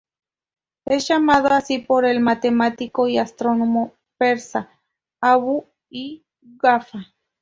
[0.85, 4.67] Es llamado así por el matemático y astrónomo persa
[5.21, 7.11] Abu'l-Wafa.